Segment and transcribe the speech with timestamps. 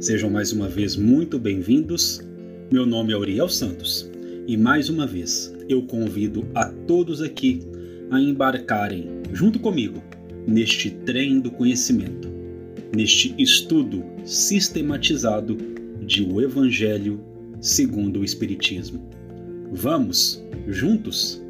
[0.00, 2.22] Sejam mais uma vez muito bem-vindos.
[2.72, 4.10] Meu nome é Uriel Santos
[4.46, 7.60] e mais uma vez eu convido a todos aqui
[8.10, 10.02] a embarcarem junto comigo
[10.46, 12.30] neste trem do conhecimento,
[12.96, 15.58] neste estudo sistematizado
[16.00, 17.20] de o Evangelho
[17.60, 19.06] segundo o Espiritismo.
[19.70, 21.42] Vamos juntos?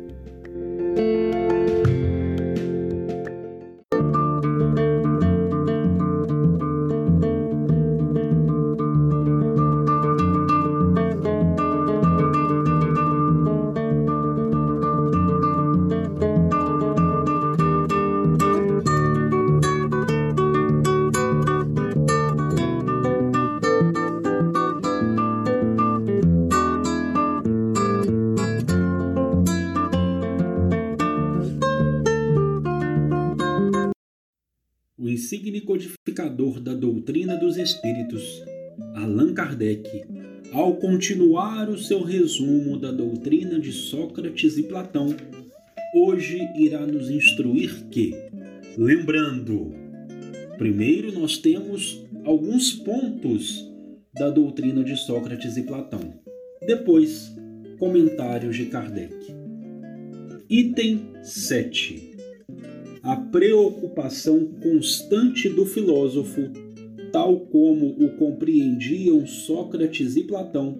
[35.01, 38.45] O insigne codificador da doutrina dos espíritos,
[38.95, 40.05] Allan Kardec,
[40.53, 45.17] ao continuar o seu resumo da doutrina de Sócrates e Platão,
[45.95, 48.15] hoje irá nos instruir que,
[48.77, 49.73] lembrando,
[50.59, 53.67] primeiro nós temos alguns pontos
[54.13, 56.13] da doutrina de Sócrates e Platão.
[56.67, 57.35] Depois,
[57.79, 59.15] comentários de Kardec.
[60.51, 62.10] Item 7
[63.03, 66.51] a preocupação constante do filósofo,
[67.11, 70.79] tal como o compreendiam Sócrates e Platão,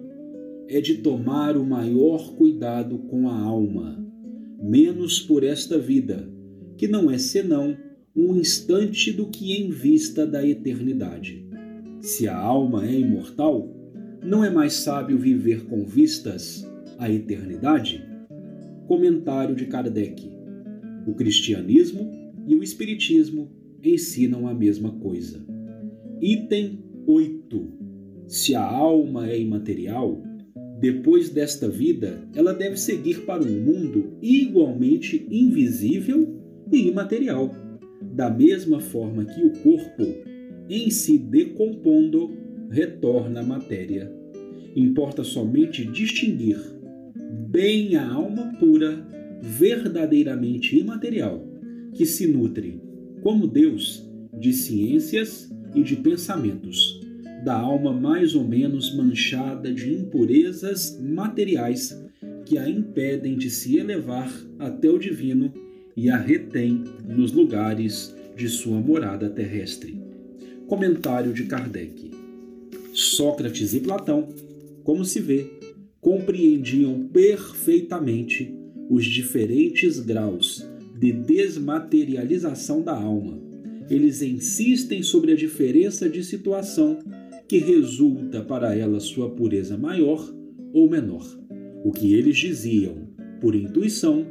[0.67, 4.05] é de tomar o maior cuidado com a alma,
[4.61, 6.29] menos por esta vida,
[6.77, 7.75] que não é senão
[8.15, 11.43] um instante do que em vista da eternidade.
[12.01, 13.67] Se a alma é imortal,
[14.23, 18.05] não é mais sábio viver com vistas à eternidade?
[18.87, 20.40] Comentário de Kardec.
[21.07, 22.11] O cristianismo
[22.47, 23.49] e o espiritismo
[23.83, 25.43] ensinam a mesma coisa.
[26.21, 27.67] Item 8.
[28.27, 30.21] Se a alma é imaterial,
[30.79, 36.39] depois desta vida, ela deve seguir para um mundo igualmente invisível
[36.71, 37.53] e imaterial,
[38.01, 40.03] da mesma forma que o corpo,
[40.69, 42.31] em se decompondo,
[42.69, 44.11] retorna à matéria.
[44.75, 46.57] Importa somente distinguir
[47.49, 49.05] bem a alma pura,
[49.41, 51.43] verdadeiramente imaterial,
[51.93, 52.81] que se nutre,
[53.21, 54.07] como Deus,
[54.39, 57.01] de ciências e de pensamentos,
[57.43, 61.99] da alma mais ou menos manchada de impurezas materiais
[62.45, 65.51] que a impedem de se elevar até o divino
[65.95, 69.99] e a retém nos lugares de sua morada terrestre.
[70.67, 72.11] Comentário de Kardec.
[72.93, 74.29] Sócrates e Platão,
[74.83, 75.45] como se vê,
[75.99, 78.60] compreendiam perfeitamente
[78.91, 80.67] os diferentes graus
[80.99, 83.39] de desmaterialização da alma.
[83.89, 86.99] Eles insistem sobre a diferença de situação
[87.47, 90.29] que resulta para ela sua pureza maior
[90.73, 91.25] ou menor.
[91.85, 93.07] O que eles diziam
[93.39, 94.27] por intuição,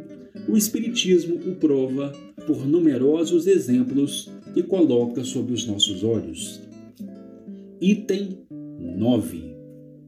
[0.46, 2.12] o Espiritismo o prova
[2.46, 6.60] por numerosos exemplos que coloca sob os nossos olhos.
[7.80, 9.54] Item 9.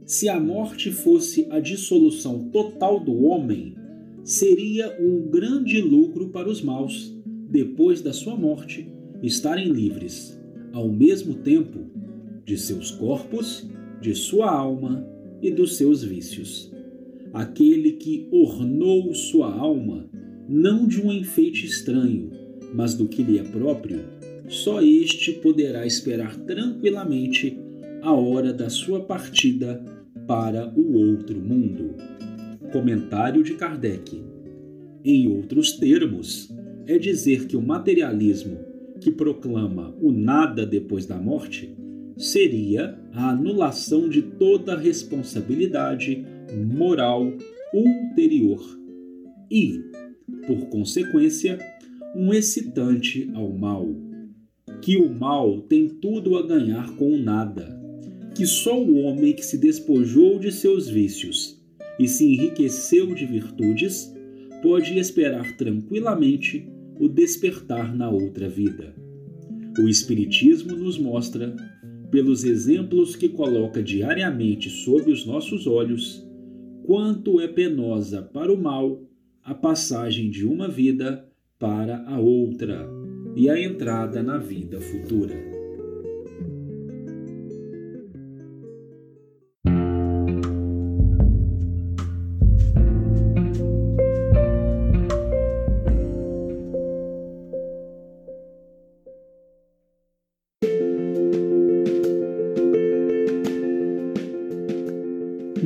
[0.05, 3.81] Se a morte fosse a dissolução total do homem,
[4.25, 7.17] seria um grande lucro para os maus,
[7.51, 8.89] depois da sua morte,
[9.23, 10.41] estarem livres,
[10.73, 11.91] ao mesmo tempo,
[12.45, 13.69] de seus corpos,
[14.01, 15.07] de sua alma
[15.41, 16.73] e dos seus vícios.
[17.33, 20.09] Aquele que ornou sua alma,
[20.49, 22.31] não de um enfeite estranho,
[22.75, 24.01] mas do que lhe é próprio,
[24.49, 27.59] só este poderá esperar tranquilamente
[28.03, 29.83] a hora da sua partida
[30.27, 31.95] para o outro mundo.
[32.73, 34.25] Comentário de Kardec.
[35.05, 36.49] Em outros termos,
[36.87, 38.59] é dizer que o materialismo
[38.99, 41.77] que proclama o nada depois da morte
[42.17, 46.25] seria a anulação de toda responsabilidade
[46.67, 47.31] moral
[47.75, 48.61] ulterior
[49.51, 49.79] e,
[50.47, 51.59] por consequência,
[52.17, 53.87] um excitante ao mal.
[54.81, 57.79] Que o mal tem tudo a ganhar com o nada,
[58.35, 61.62] que só o homem que se despojou de seus vícios
[61.99, 64.13] e se enriqueceu de virtudes,
[64.63, 66.69] pode esperar tranquilamente
[66.99, 68.95] o despertar na outra vida.
[69.79, 71.55] O Espiritismo nos mostra
[72.11, 76.27] pelos exemplos que coloca diariamente sob os nossos olhos,
[76.85, 79.03] quanto é penosa para o mal
[79.43, 81.27] a passagem de uma vida
[81.59, 82.89] para a outra
[83.35, 85.52] e a entrada na vida futura.